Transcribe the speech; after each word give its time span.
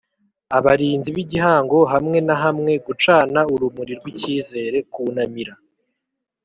Abarinzi 0.57 1.09
b 1.15 1.17
igihango 1.23 1.77
hamwe 1.93 2.17
na 2.27 2.35
hamwe 2.43 2.73
gucana 2.85 3.39
urumuri 3.53 3.93
rw 3.99 4.05
icyizere 4.13 4.77
kunamira 4.93 5.53